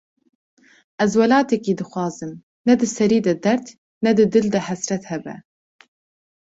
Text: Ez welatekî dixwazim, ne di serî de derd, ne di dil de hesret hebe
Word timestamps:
Ez 1.03 1.09
welatekî 1.21 1.73
dixwazim, 1.79 2.31
ne 2.67 2.73
di 2.79 2.87
serî 2.97 3.19
de 3.25 3.33
derd, 3.43 3.65
ne 4.03 4.11
di 4.17 4.25
dil 4.33 4.47
de 4.53 4.59
hesret 4.67 5.03
hebe 5.11 5.35